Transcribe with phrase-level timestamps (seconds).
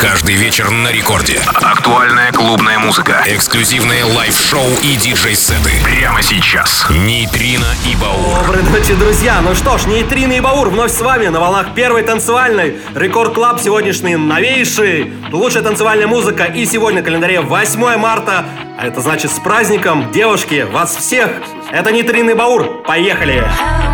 [0.00, 1.38] Каждый вечер на рекорде.
[1.46, 3.22] Актуальная клубная музыка.
[3.26, 5.72] Эксклюзивные лайв-шоу и диджей-сеты.
[5.84, 6.86] Прямо сейчас.
[6.88, 8.38] Нейтрино и Баур.
[8.46, 9.42] Доброй ночи, друзья!
[9.42, 12.76] Ну что ж, Нейтрино и Баур вновь с вами на волнах первой танцевальной.
[12.94, 15.12] Рекорд Клаб сегодняшний новейший.
[15.32, 16.44] Лучшая танцевальная музыка.
[16.44, 18.46] И сегодня на календаре 8 марта.
[18.78, 21.30] А это значит с праздником, девушки, вас всех.
[21.70, 22.82] Это Нейтрино и Баур.
[22.84, 23.40] Поехали!
[23.40, 23.89] Поехали!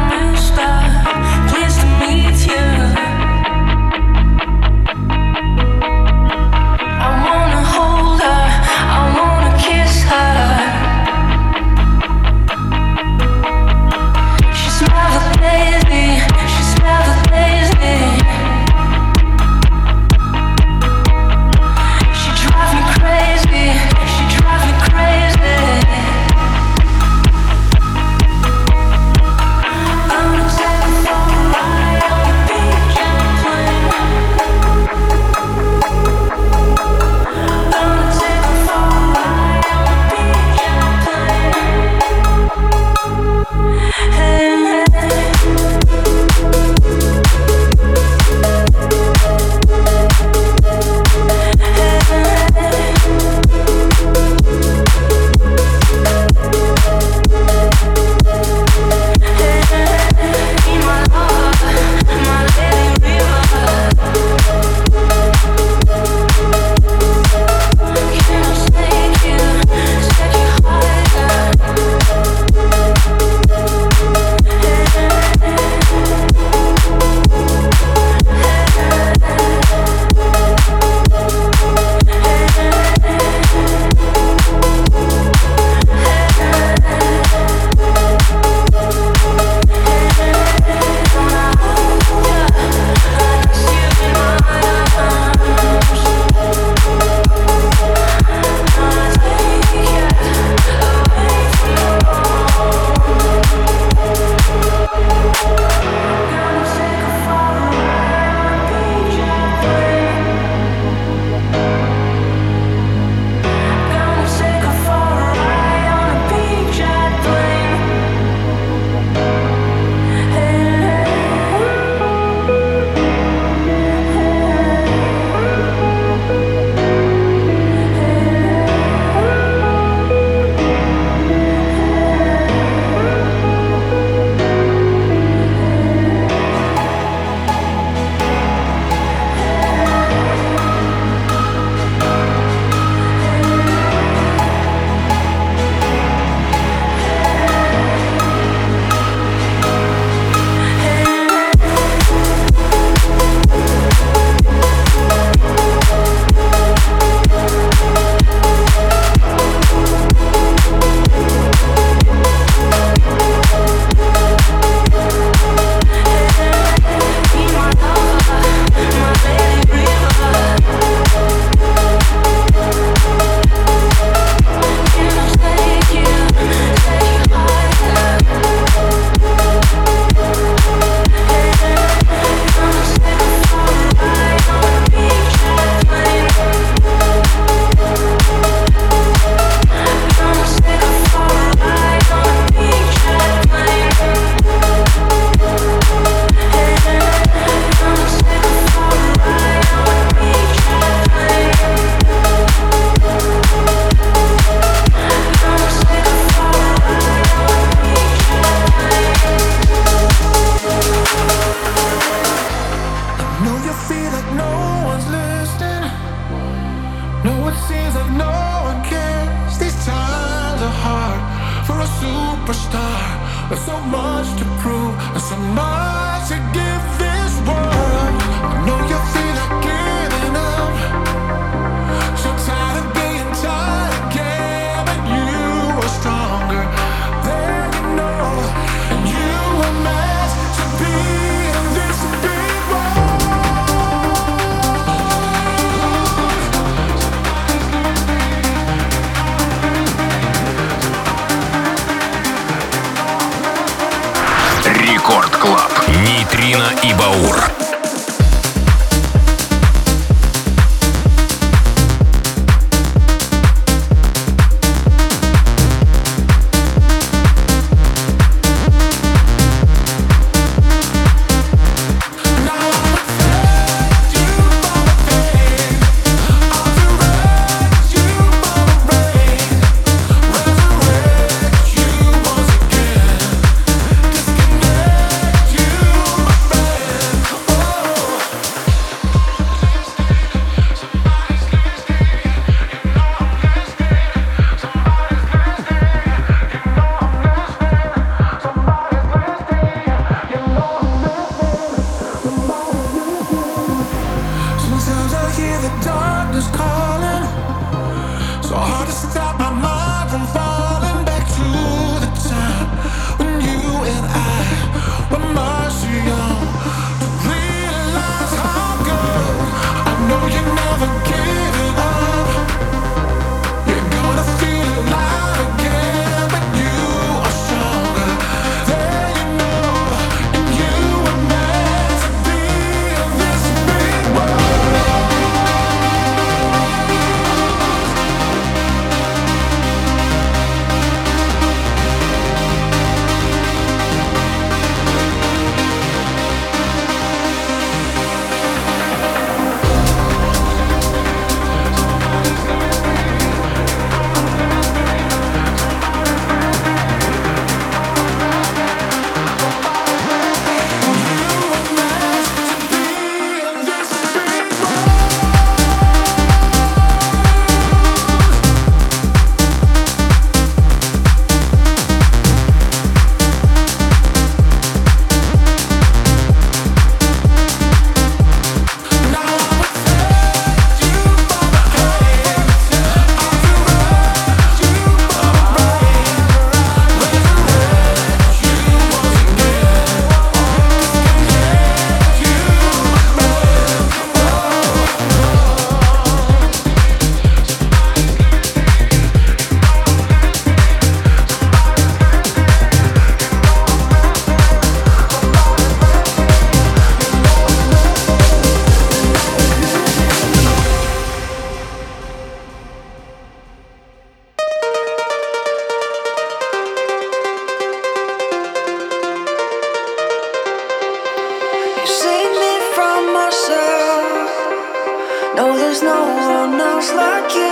[425.37, 427.45] No, there's no one else like you.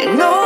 [0.00, 0.41] You know.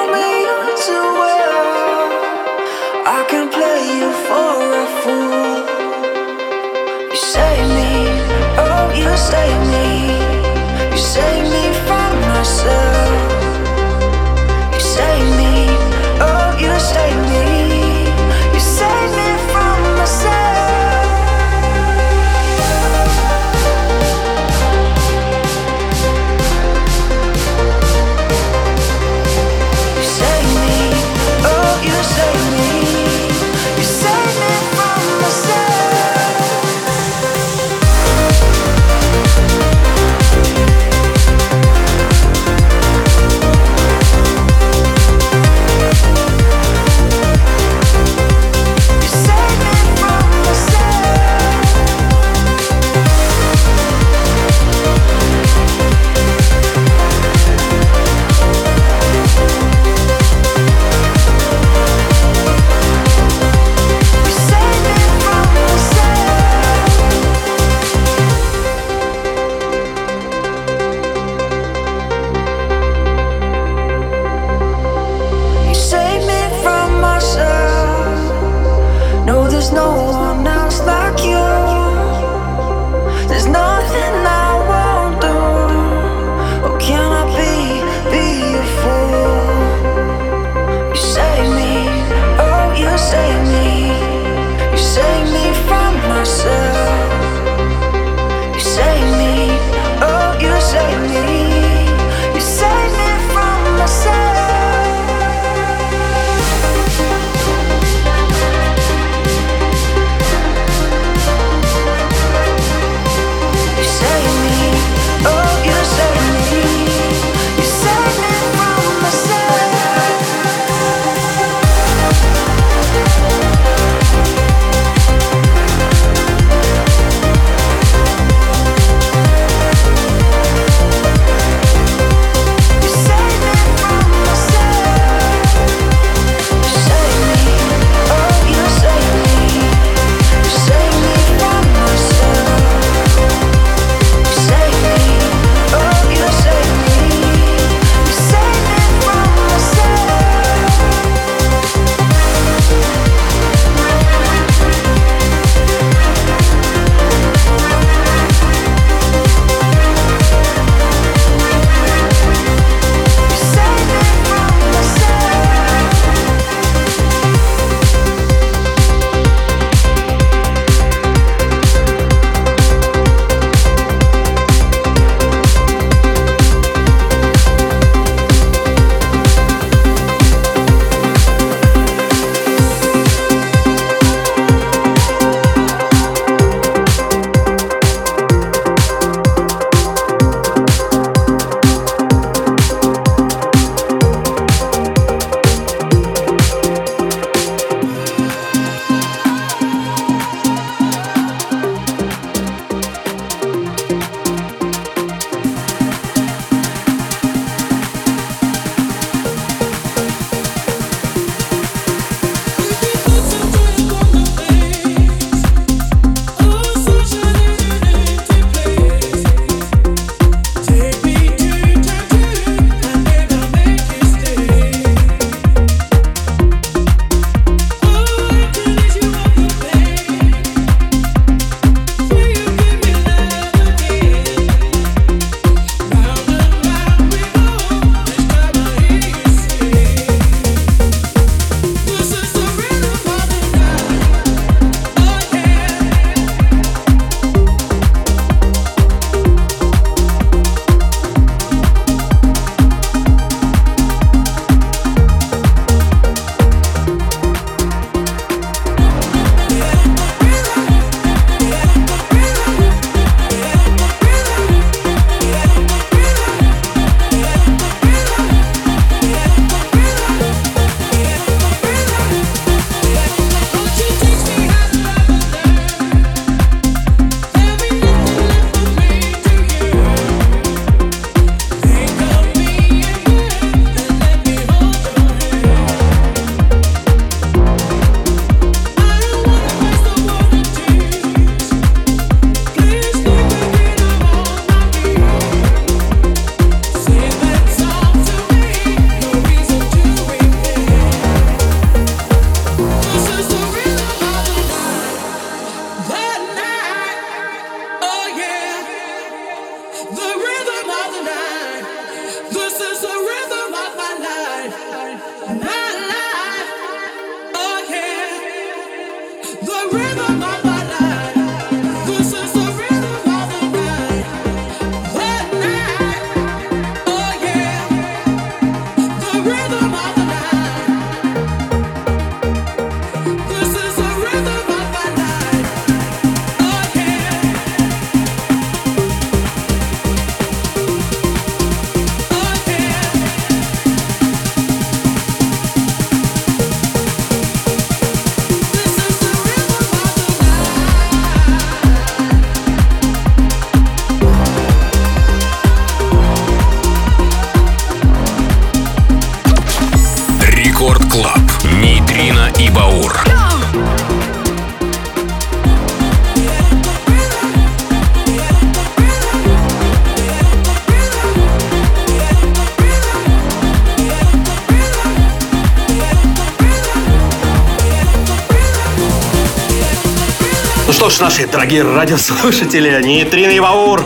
[381.37, 383.85] Дорогие радиослушатели, Нейтрин и Баур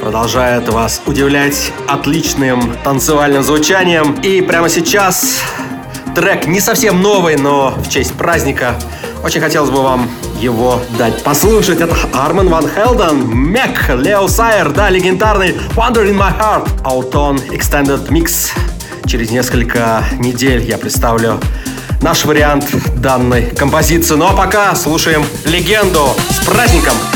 [0.00, 4.12] продолжают вас удивлять отличным танцевальным звучанием.
[4.22, 5.40] И прямо сейчас
[6.14, 8.76] трек не совсем новый, но в честь праздника
[9.24, 10.08] очень хотелось бы вам
[10.40, 11.80] его дать послушать.
[11.80, 18.06] Это Арман Ван Хелден, Мек, Лео Сайер, да, легендарный Wonder in My Heart, Auton Extended
[18.10, 18.50] Mix.
[19.06, 21.40] Через несколько недель я представлю
[22.00, 22.66] наш вариант
[23.00, 24.14] данной композиции.
[24.14, 26.14] Ну а пока слушаем легенду
[26.46, 27.15] праздником!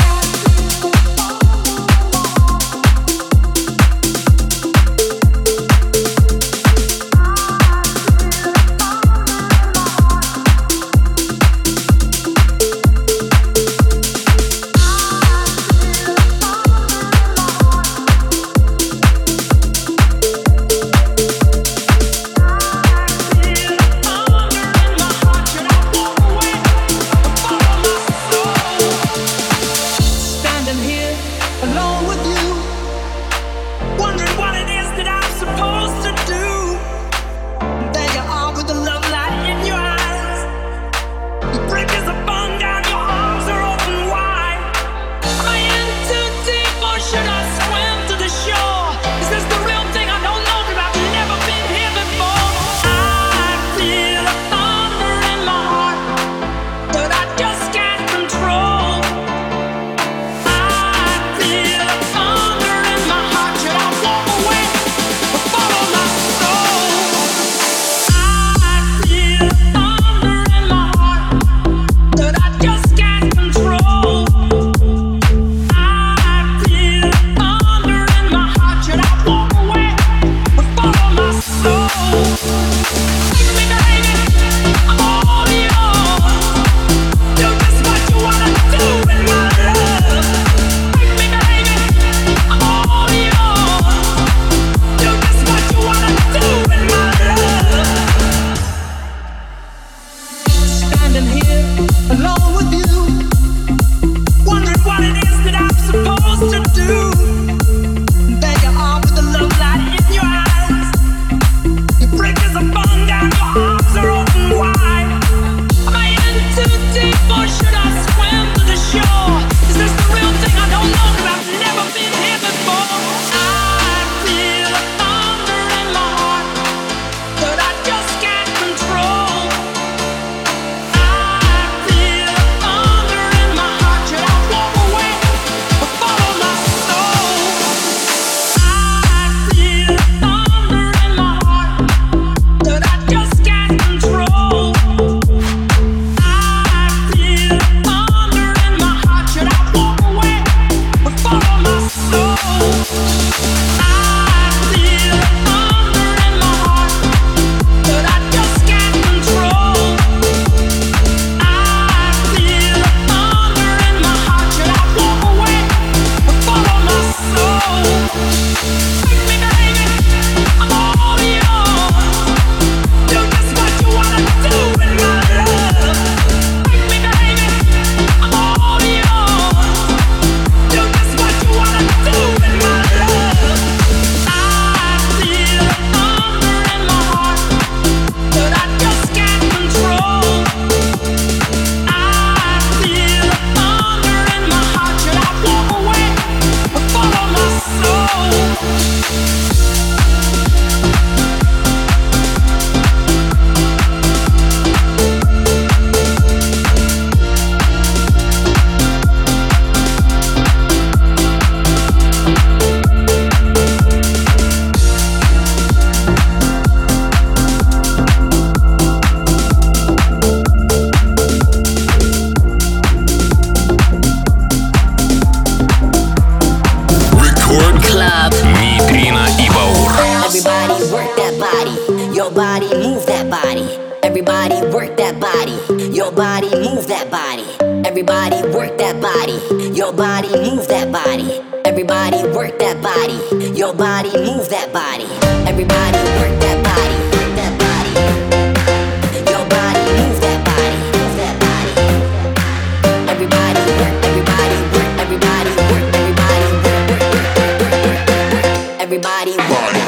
[258.91, 259.79] everybody body.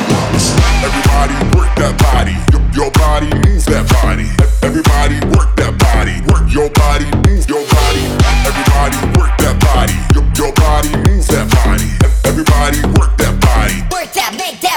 [0.80, 2.32] Everybody work that body.
[2.56, 4.32] Your, your body move that body.
[4.64, 6.24] Everybody work that body.
[6.32, 8.04] Work your body, move your body.
[8.48, 9.96] Everybody work that body.
[10.16, 11.92] Your, your body move that body.
[12.24, 13.84] Everybody work that body.
[13.92, 14.73] Work that, make that.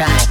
[0.00, 0.29] track.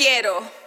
[0.00, 0.59] quiero.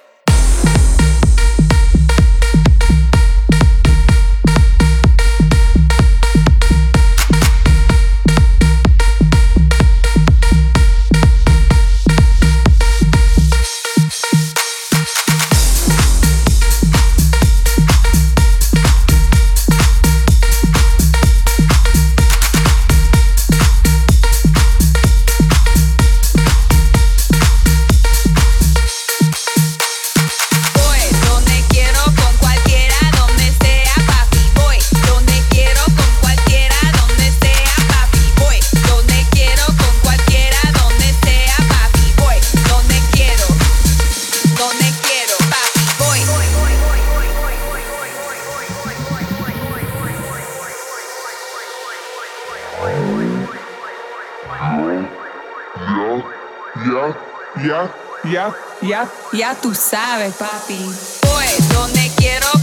[58.34, 58.54] Yeah.
[58.82, 60.78] Ya, ya tú sabes, papi.
[61.24, 62.63] Voy donde quiero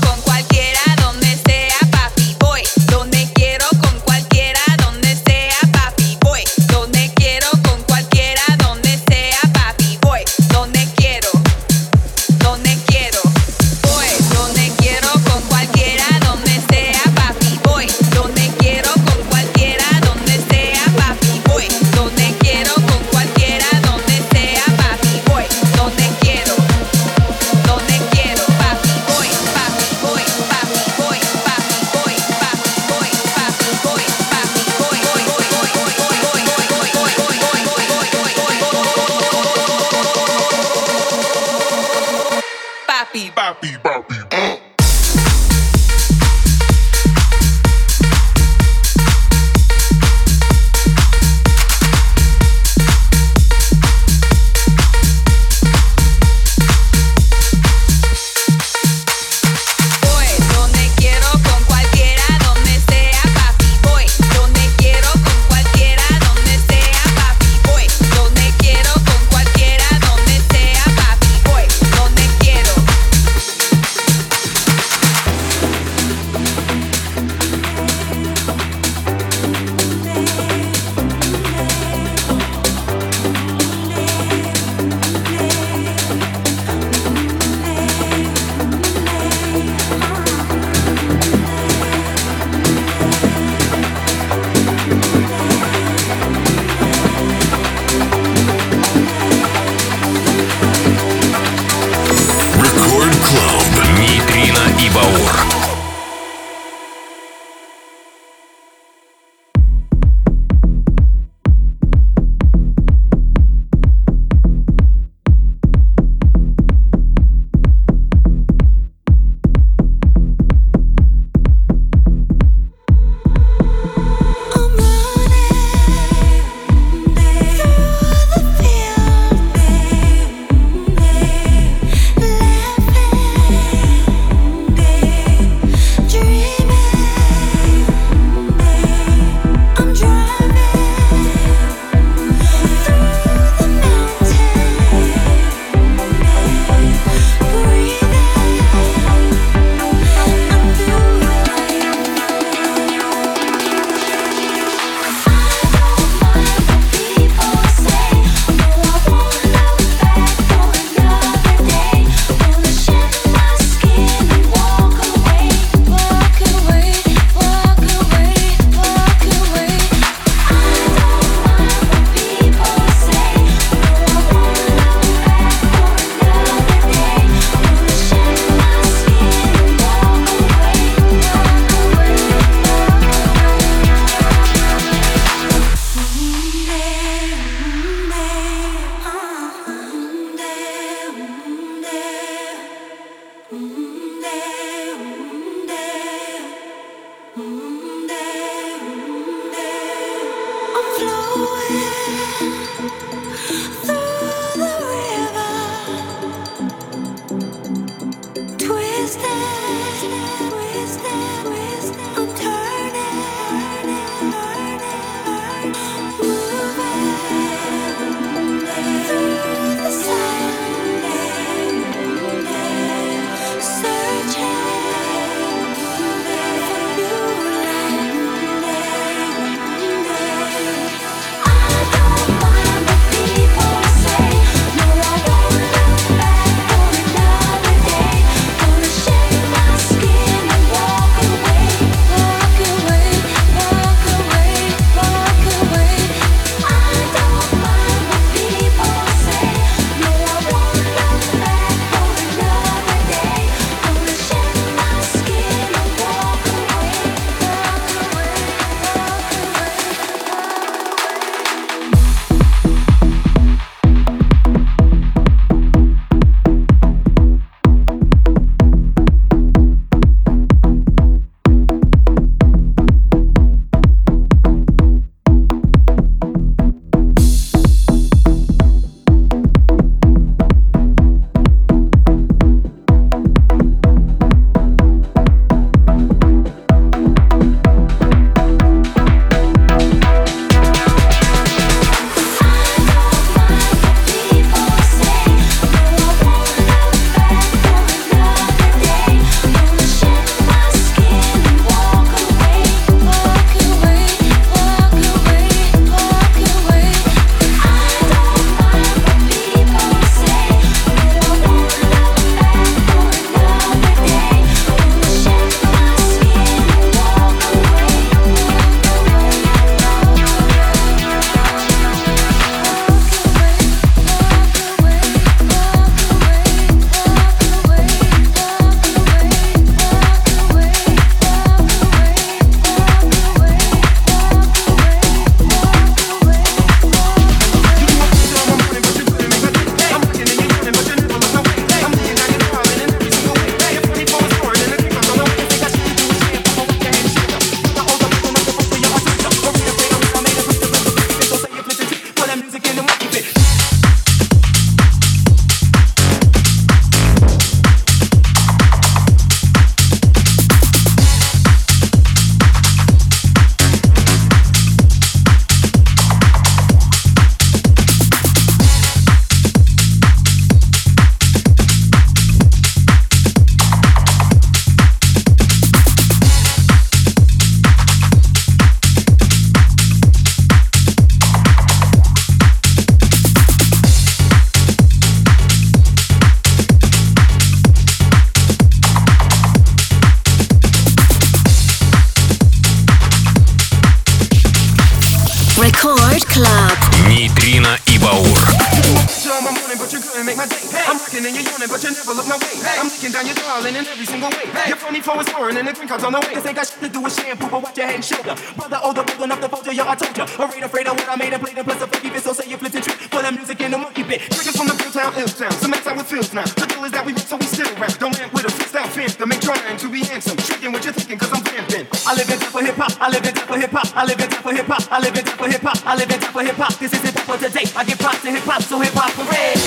[401.60, 402.56] coming, but you never look my way.
[402.56, 402.80] Hey.
[402.80, 404.48] I'm looking down your darling in every single way.
[404.48, 404.68] Hey.
[404.68, 406.34] Your phony flow is foreign and the green card's on the way.
[406.34, 408.34] This ain't got shit to do with shampoo, but watch your head and shoulder.
[408.56, 410.24] Brother, oh, older, bold enough to fold you, yo, I told ya.
[410.24, 412.48] Afraid, afraid of what I made and played and plus a funky bit, so say
[412.48, 413.10] you're flipping tripped.
[413.10, 414.20] Put that music in the monkey bit.
[414.32, 415.52] Triggers from the real town, ill town.
[415.52, 416.44] So mix out it feels now.
[416.44, 417.92] The deal is that we rip, so we still rap.
[418.00, 420.36] Don't land with a fist out fence to make trying to be handsome.
[420.40, 421.84] Tricking what you're thinking, cause I'm vamping.
[422.08, 424.04] I live in time for hip hop, I live in time for hip hop, I
[424.08, 426.10] live in time for hip hop, I live in time for hip hop, I live
[426.10, 426.72] in time for hip hop.
[426.80, 427.68] This is hip for today.
[427.76, 429.60] I get props to hip hop, so hip hop parade.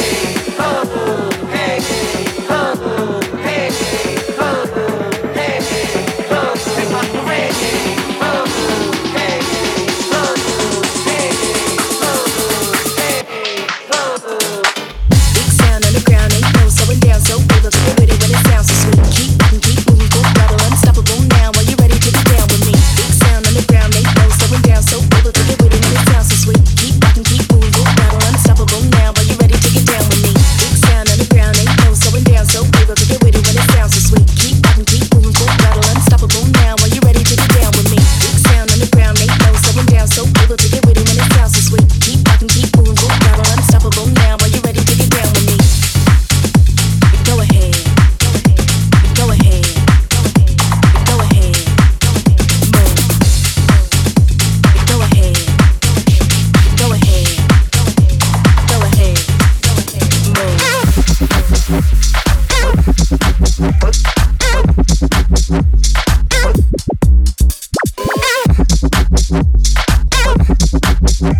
[0.57, 1.32] Oh.
[2.85, 3.12] Oh.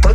[0.03, 0.13] Bye.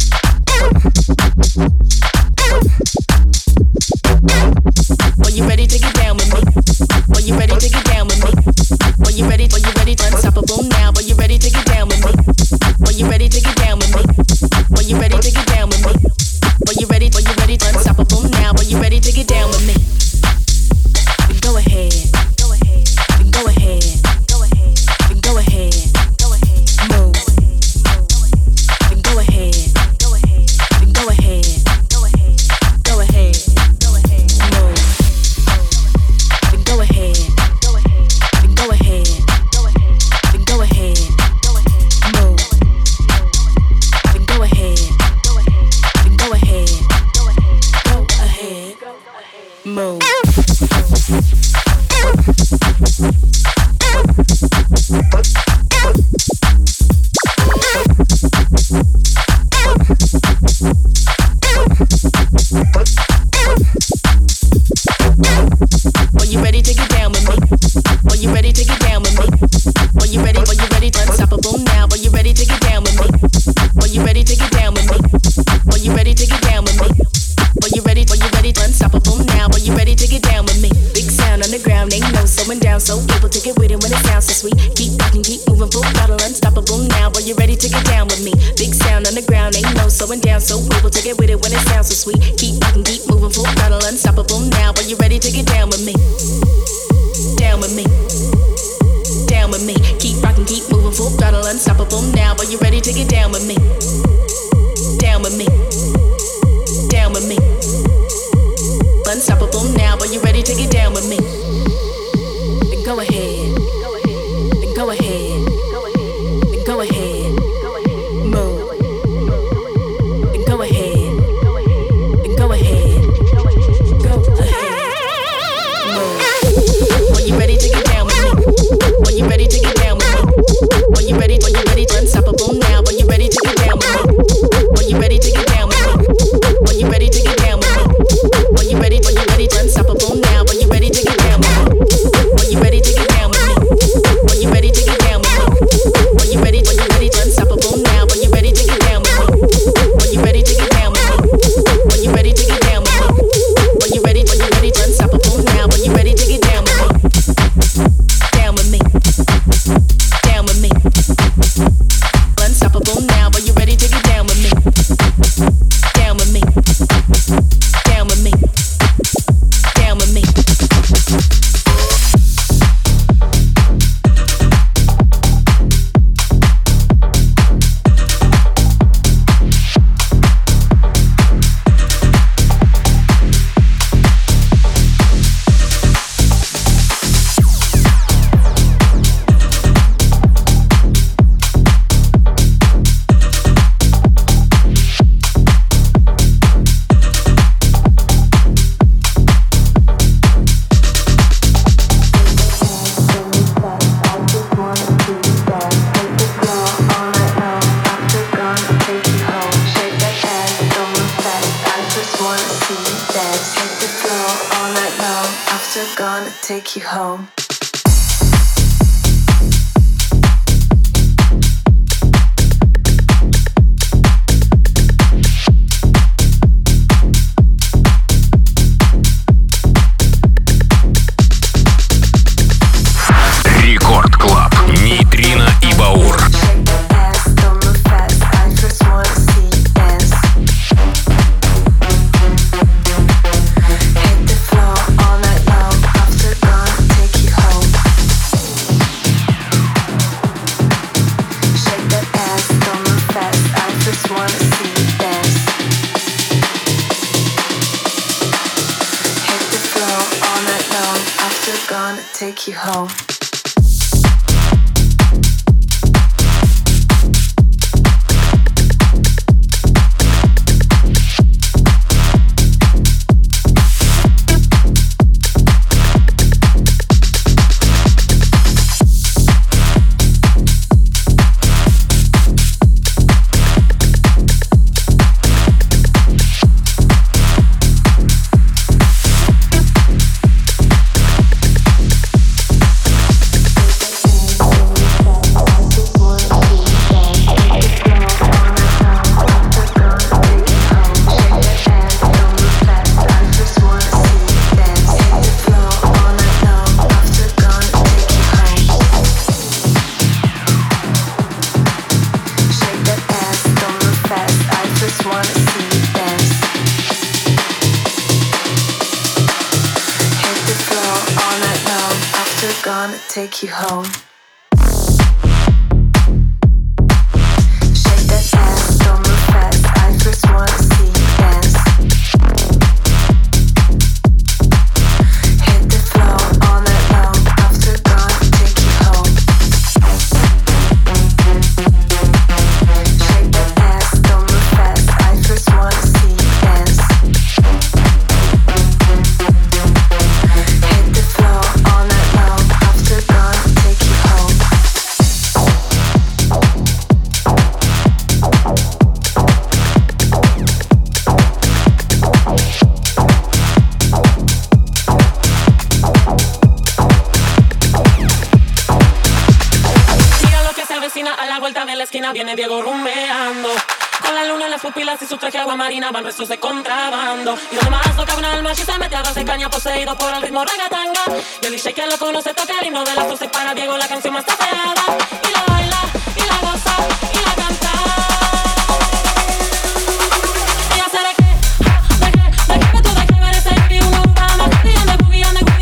[375.88, 377.36] carnaval, besos de contrabando.
[377.50, 380.44] Y además toca un alma, si se mete a darse caña, poseído por el ritmo
[380.44, 381.00] ragatanga.
[381.42, 383.88] Y el DJ que lo conoce toca el himno de las 12 para Diego, la
[383.88, 384.84] canción más tapeada.
[385.26, 385.80] Y la baila,
[386.14, 386.76] y la goza,
[387.12, 387.70] y la canta.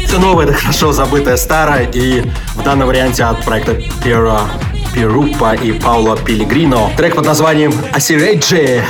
[0.07, 2.23] все новое, это хорошо забытое старое, и
[2.55, 4.49] в данном варианте от проекта Пера
[4.95, 8.83] Перупа и Пауло Пилигрино трек под названием «Асиреджи»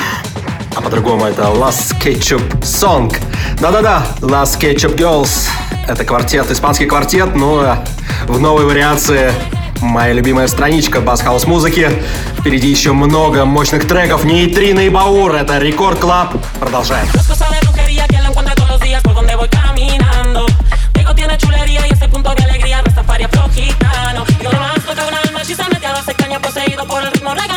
[0.87, 3.13] по-другому это Last Ketchup Song.
[3.61, 5.49] Да-да-да, Last Ketchup Girls.
[5.89, 7.77] Это квартет, испанский квартет, но э,
[8.29, 9.33] в новой вариации
[9.81, 11.91] моя любимая страничка бас-хаус музыки.
[12.39, 14.23] Впереди еще много мощных треков.
[14.23, 15.35] Нейтрино и Баур.
[15.35, 16.37] Это Рекорд Клаб.
[16.61, 17.09] Продолжаем.
[26.89, 27.56] Por el ritmo reggae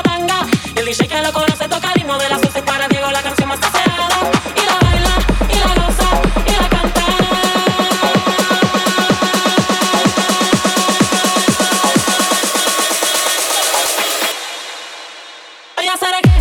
[15.99, 16.38] pasar.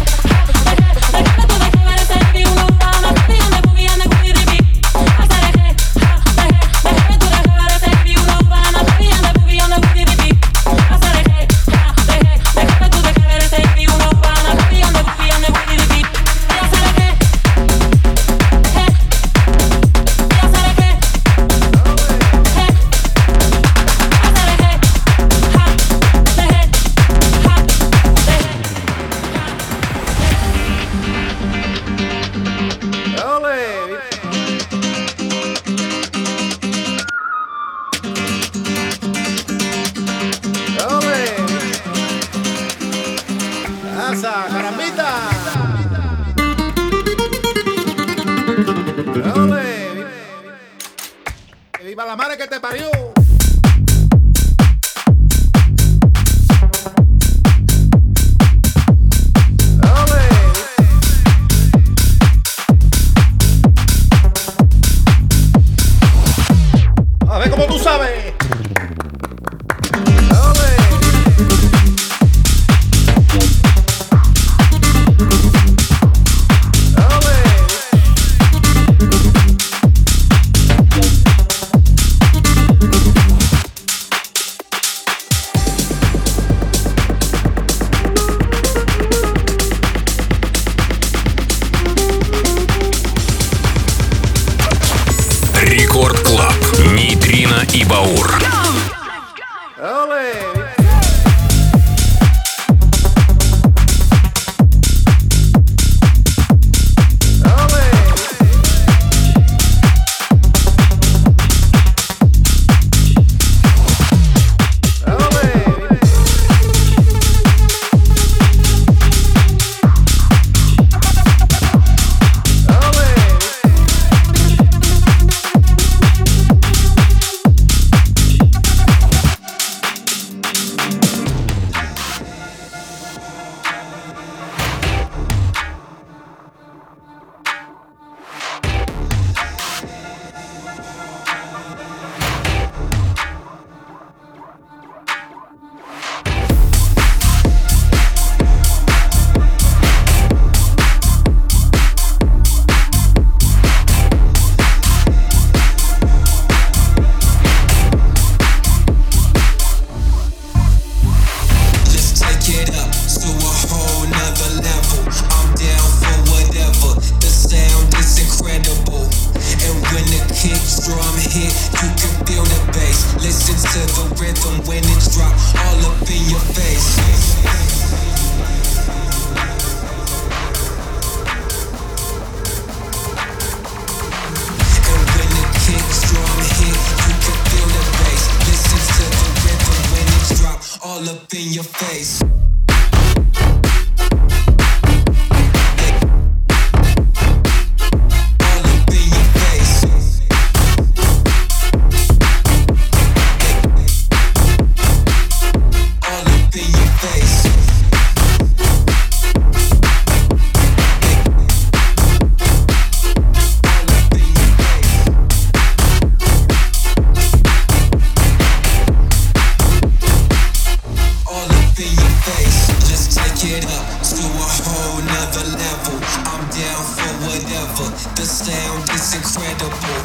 [228.14, 229.98] The sound is incredible.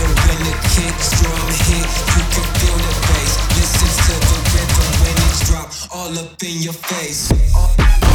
[0.00, 3.32] And when the kicks drum hit, you can feel the bass.
[3.56, 7.30] Listen to the rhythm when it's drop all up in your face.
[7.54, 8.05] All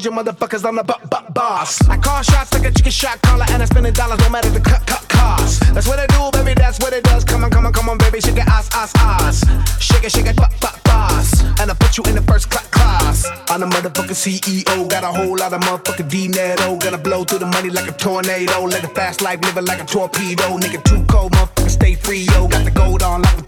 [0.00, 1.86] Told motherfuckers I'm the bu- bu- boss.
[1.88, 4.48] I call shots like a chicken shot caller, and I spend the dollars no matter
[4.48, 5.60] the cut, cut cost.
[5.74, 7.22] That's what I do, baby, that's what it does.
[7.22, 9.44] Come on, come on, come on, baby, shake it, ass, ass, ass.
[9.78, 11.42] Shake it, shake it, butt, butt, boss.
[11.60, 13.26] And I put you in the first cla- class.
[13.50, 16.76] I'm the motherfucking CEO, got a whole lot of motherfucking dinero.
[16.76, 18.62] Gonna blow through the money like a tornado.
[18.64, 20.56] Let a fast life, living like a torpedo.
[20.58, 22.48] Nigga, too cold, motherfucker, stay free, yo.
[22.48, 23.42] Got the gold on like a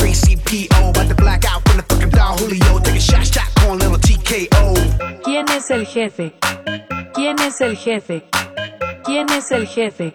[0.53, 0.91] 3CPO.
[0.91, 2.79] About to black out from the fucking Don Julio.
[2.81, 5.23] Take a shot, shot, corn, little TKO.
[5.25, 6.35] ¿Quién es el jefe?
[7.15, 8.25] ¿Quién es el jefe?
[9.05, 10.15] ¿Quién es el jefe?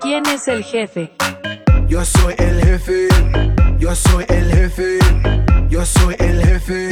[0.00, 1.10] ¿Quién es el jefe?
[1.88, 3.08] Yo soy el jefe,
[3.78, 4.98] yo soy el jefe,
[5.70, 6.88] yo soy el jefe,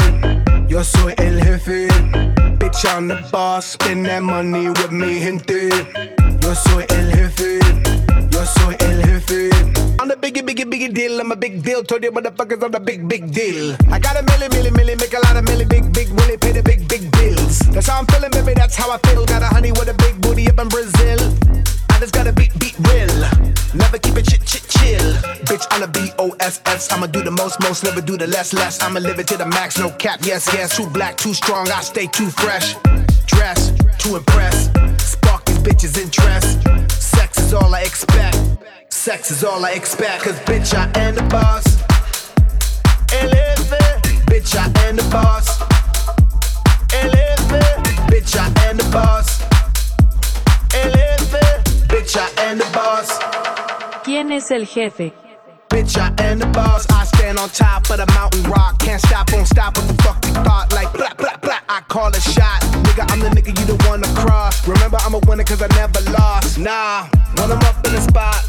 [0.69, 1.89] yo soy el jefe.
[2.59, 5.69] Bitch, I'm the boss, spend that money with me, gente.
[6.41, 7.59] Yo soy el jefe,
[8.37, 9.51] yo soy el jefe.
[9.99, 11.21] I'm the biggie, biggie, biggie deal.
[11.21, 11.83] I'm a big deal.
[11.83, 13.77] Told you motherfuckers I'm the big, big deal.
[13.91, 16.53] I got a milli, milli, milli, make a lot of milli, big, big, willy, pay
[16.53, 17.61] the big, big bills.
[17.73, 18.53] That's how I'm feeling, baby.
[18.55, 19.25] That's how I feel.
[19.25, 21.19] Got a honey with a big booty up in Brazil.
[21.91, 23.17] I just gotta beat, beat real.
[23.75, 25.13] Never keep it chit, chit, chill.
[25.49, 26.93] Bitch, I'm a B-O-S-S.
[26.93, 28.83] I'ma do the most, most, never do the less, less.
[28.83, 30.77] I'ma live it to the max, no cap, yes, yes.
[30.77, 32.77] Too black, too strong, I stay too fresh.
[33.27, 34.69] Dress, to impress.
[34.99, 36.86] Spark these bitches' interest.
[37.47, 38.37] Is all I expect.
[38.89, 40.25] Sex is all I expect.
[40.25, 41.77] Cause bitch, I am the boss.
[43.13, 43.79] Eleve,
[44.27, 45.61] bitch, I am the boss.
[46.91, 47.63] Eleve,
[48.11, 49.43] bitch, I am the boss.
[50.75, 53.17] Eleve, bitch, I am the boss.
[54.03, 55.13] ¿Quién es el jefe?
[55.77, 56.87] Bitch, I am the boss.
[56.89, 58.79] I stand on top of the mountain rock.
[58.79, 59.77] Can't stop, won't stop.
[59.77, 60.73] What the fuck you thought?
[60.73, 61.61] Like, blah, blah, blah.
[61.69, 62.63] I call a shot.
[62.85, 64.67] Nigga, I'm the nigga you one to cross.
[64.67, 66.59] Remember, I'm a winner cause I never lost.
[66.59, 67.07] Nah,
[67.37, 68.43] when I'm up in the spot,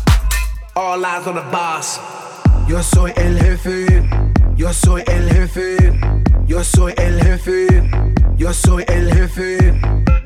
[0.78, 1.99] all eyes on the boss.
[2.65, 4.07] Yo soy el jefe.
[4.55, 5.99] Yo soy el jefe.
[6.47, 8.16] Yo soy el jefe.
[8.38, 9.58] Yo soy el jefe.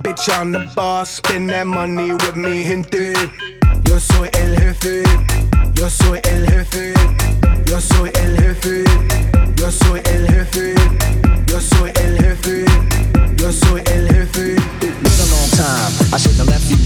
[0.03, 1.09] Bitch, I'm the boss.
[1.12, 3.14] Spend that money with me, gente.
[3.86, 5.03] Yo soy el jefe.
[5.74, 6.93] Yo soy el jefe.
[7.66, 8.84] Yo soy el jefe.
[9.55, 10.76] Yo soy el jefe.
[11.47, 12.66] Yo soy el jefe.
[13.38, 16.76] Yo soy el jefe Been a long time, I shouldn't have left you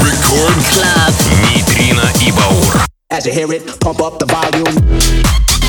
[0.00, 1.14] Рекорд Клаб.
[1.44, 2.83] Нейтрино и Баур.
[3.15, 5.64] as you hear it, pump up the volume.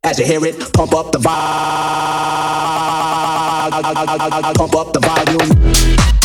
[0.06, 1.34] As you hear it, pump up the volume.
[4.56, 6.23] Pump up the volume.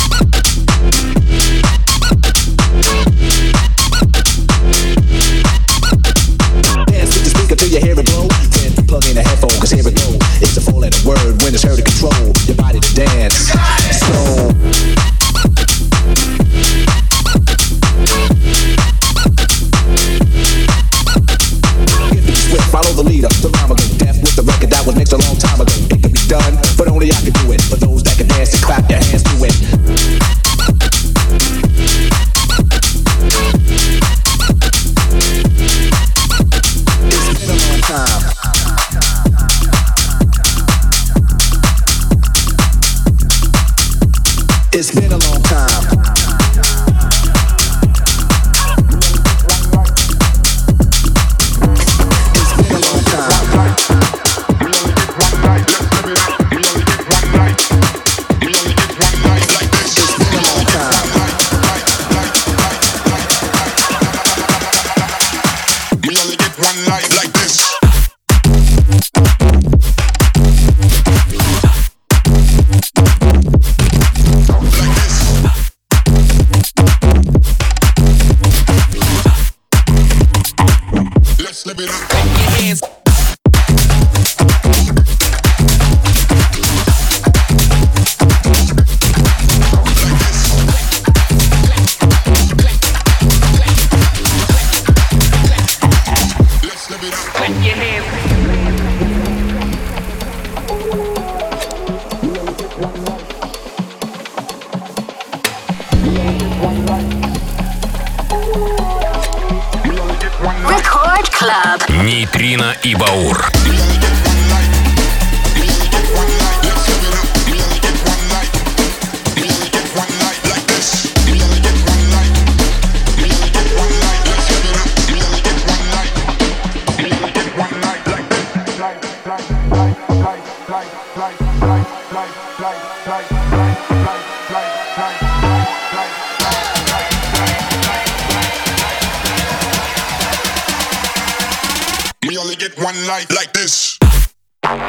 [111.89, 113.58] Нейтрино и Баур.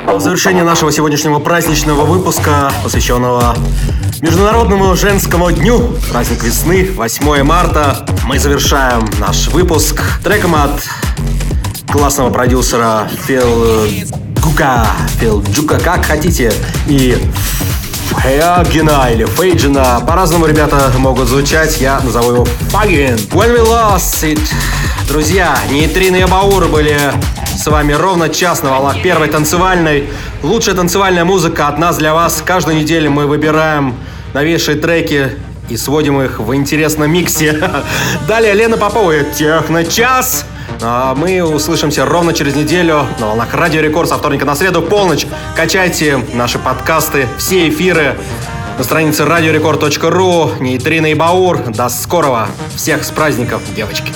[0.07, 3.55] В завершение нашего сегодняшнего праздничного выпуска, посвященного
[4.20, 10.84] Международному женскому дню, праздник весны, 8 марта, мы завершаем наш выпуск треком от
[11.89, 13.88] классного продюсера Фил
[14.43, 14.86] Гука,
[15.22, 16.51] Фил Джука, как хотите,
[16.88, 17.17] и
[18.17, 20.03] Фейгина или Фейджина.
[20.05, 23.15] По-разному ребята могут звучать, я назову его Фагин.
[23.32, 24.41] When we lost it.
[25.07, 26.99] Друзья, Нейтрины и Баур были
[27.60, 30.07] с вами ровно час на волнах первой танцевальной.
[30.43, 32.41] Лучшая танцевальная музыка от нас для вас.
[32.45, 33.95] Каждую неделю мы выбираем
[34.34, 35.32] новейшие треки
[35.68, 37.62] и сводим их в интересном миксе.
[38.30, 40.45] Далее Лена Попова и Техно-час.
[40.82, 45.28] А мы услышимся ровно через неделю на волнах Радио Рекорд со вторника на среду полночь.
[45.57, 48.16] Качайте наши подкасты, все эфиры
[48.78, 50.62] на странице radiorecord.ru.
[50.62, 51.57] Нейтрина и Баур.
[51.68, 52.47] До скорого.
[52.78, 54.14] Всех с праздником, девочки.